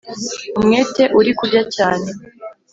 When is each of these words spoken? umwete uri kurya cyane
umwete 0.59 1.03
uri 1.19 1.31
kurya 1.37 1.63
cyane 1.75 2.07